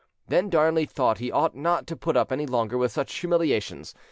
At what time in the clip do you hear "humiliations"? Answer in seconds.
3.13-3.93